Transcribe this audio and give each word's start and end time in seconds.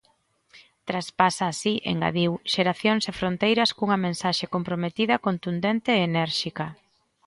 Traspasa 0.89 1.43
así, 1.53 1.73
engadiu, 1.93 2.31
xeracións 2.53 3.03
e 3.11 3.17
fronteiras 3.19 3.73
cunha 3.77 4.01
mensaxe 4.07 4.45
comprometida, 4.55 5.15
contundente 5.27 5.89
e 5.93 6.05
enérxica. 6.09 6.67